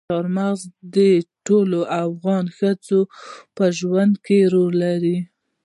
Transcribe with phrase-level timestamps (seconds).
[0.09, 0.61] چار مغز
[0.95, 0.97] د
[1.47, 2.99] ټولو افغان ښځو
[3.55, 5.17] په ژوند کې رول لري.